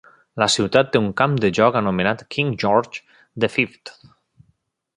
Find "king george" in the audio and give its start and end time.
2.37-3.05